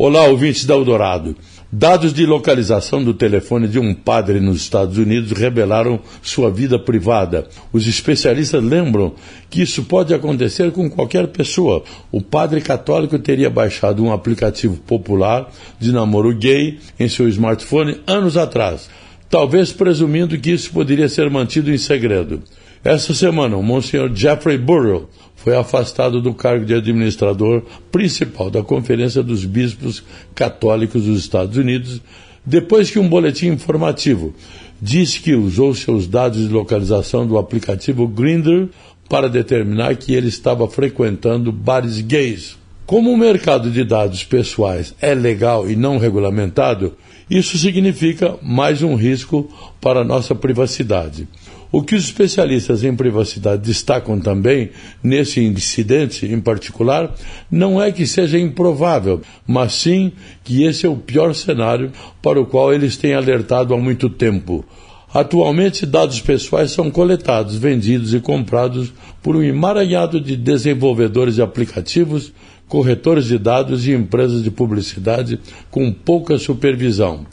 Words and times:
Olá, 0.00 0.26
ouvintes 0.26 0.64
da 0.64 0.74
Eldorado. 0.74 1.34
Dados 1.72 2.14
de 2.14 2.24
localização 2.24 3.02
do 3.02 3.12
telefone 3.12 3.66
de 3.66 3.80
um 3.80 3.92
padre 3.92 4.38
nos 4.38 4.58
Estados 4.58 4.96
Unidos 4.96 5.32
revelaram 5.32 5.98
sua 6.22 6.52
vida 6.52 6.78
privada. 6.78 7.48
Os 7.72 7.84
especialistas 7.88 8.62
lembram 8.62 9.14
que 9.50 9.60
isso 9.60 9.82
pode 9.82 10.14
acontecer 10.14 10.70
com 10.70 10.88
qualquer 10.88 11.26
pessoa. 11.26 11.82
O 12.12 12.22
padre 12.22 12.60
católico 12.60 13.18
teria 13.18 13.50
baixado 13.50 14.04
um 14.04 14.12
aplicativo 14.12 14.76
popular 14.76 15.52
de 15.80 15.90
namoro 15.90 16.32
gay 16.32 16.78
em 16.96 17.08
seu 17.08 17.28
smartphone 17.28 18.00
anos 18.06 18.36
atrás, 18.36 18.88
talvez 19.30 19.72
presumindo 19.72 20.38
que 20.38 20.50
isso 20.50 20.70
poderia 20.70 21.08
ser 21.08 21.30
mantido 21.30 21.70
em 21.70 21.78
segredo. 21.78 22.42
Essa 22.82 23.12
semana, 23.12 23.56
o 23.56 23.62
Monsenhor 23.62 24.14
Jeffrey 24.14 24.56
Burrell 24.56 25.08
foi 25.36 25.56
afastado 25.56 26.20
do 26.20 26.32
cargo 26.32 26.64
de 26.64 26.74
administrador 26.74 27.62
principal 27.90 28.50
da 28.50 28.62
Conferência 28.62 29.22
dos 29.22 29.44
Bispos 29.44 30.02
Católicos 30.34 31.04
dos 31.04 31.20
Estados 31.20 31.56
Unidos, 31.56 32.00
depois 32.44 32.90
que 32.90 32.98
um 32.98 33.08
boletim 33.08 33.48
informativo 33.48 34.34
disse 34.80 35.20
que 35.20 35.34
usou 35.34 35.74
seus 35.74 36.06
dados 36.06 36.46
de 36.46 36.52
localização 36.52 37.26
do 37.26 37.36
aplicativo 37.36 38.06
Grindr 38.06 38.68
para 39.08 39.28
determinar 39.28 39.96
que 39.96 40.14
ele 40.14 40.28
estava 40.28 40.68
frequentando 40.68 41.50
bares 41.50 42.00
gays. 42.00 42.56
Como 42.88 43.12
o 43.12 43.18
mercado 43.18 43.70
de 43.70 43.84
dados 43.84 44.24
pessoais 44.24 44.94
é 44.98 45.14
legal 45.14 45.68
e 45.68 45.76
não 45.76 45.98
regulamentado, 45.98 46.96
isso 47.28 47.58
significa 47.58 48.38
mais 48.40 48.82
um 48.82 48.94
risco 48.94 49.46
para 49.78 50.00
a 50.00 50.04
nossa 50.04 50.34
privacidade. 50.34 51.28
O 51.70 51.82
que 51.82 51.94
os 51.94 52.04
especialistas 52.04 52.82
em 52.82 52.96
privacidade 52.96 53.60
destacam 53.60 54.18
também, 54.18 54.70
nesse 55.02 55.38
incidente 55.38 56.24
em 56.24 56.40
particular, 56.40 57.14
não 57.50 57.78
é 57.78 57.92
que 57.92 58.06
seja 58.06 58.38
improvável, 58.38 59.20
mas 59.46 59.74
sim 59.74 60.10
que 60.42 60.64
esse 60.64 60.86
é 60.86 60.88
o 60.88 60.96
pior 60.96 61.34
cenário 61.34 61.92
para 62.22 62.40
o 62.40 62.46
qual 62.46 62.72
eles 62.72 62.96
têm 62.96 63.12
alertado 63.12 63.74
há 63.74 63.76
muito 63.76 64.08
tempo. 64.08 64.64
Atualmente, 65.12 65.86
dados 65.86 66.20
pessoais 66.20 66.70
são 66.70 66.90
coletados, 66.90 67.56
vendidos 67.56 68.12
e 68.12 68.20
comprados 68.20 68.92
por 69.22 69.36
um 69.36 69.42
emaranhado 69.42 70.20
de 70.20 70.36
desenvolvedores 70.36 71.36
de 71.36 71.42
aplicativos, 71.42 72.32
corretores 72.68 73.24
de 73.26 73.38
dados 73.38 73.86
e 73.86 73.92
empresas 73.92 74.42
de 74.42 74.50
publicidade 74.50 75.40
com 75.70 75.90
pouca 75.92 76.38
supervisão. 76.38 77.26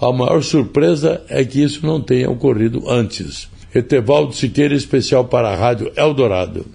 A 0.00 0.12
maior 0.12 0.42
surpresa 0.42 1.22
é 1.28 1.44
que 1.44 1.62
isso 1.62 1.86
não 1.86 2.00
tenha 2.00 2.30
ocorrido 2.30 2.88
antes. 2.90 3.48
Etevaldo 3.74 4.34
Siqueira, 4.34 4.74
especial 4.74 5.24
para 5.24 5.48
a 5.48 5.56
Rádio 5.56 5.90
Eldorado. 5.96 6.66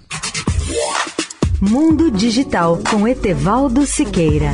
Mundo 1.60 2.10
Digital 2.10 2.80
com 2.90 3.06
Etevaldo 3.06 3.86
Siqueira. 3.86 4.52